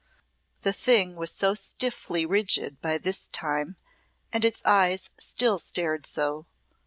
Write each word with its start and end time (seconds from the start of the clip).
The 0.63 0.73
thing 0.73 1.15
was 1.15 1.29
so 1.31 1.53
stiffly 1.53 2.25
rigid 2.25 2.81
by 2.81 2.97
this 2.97 3.27
time, 3.27 3.75
and 4.33 4.43
its 4.43 4.63
eyes 4.65 5.11
still 5.19 5.59
stared 5.59 6.07
so. 6.07 6.47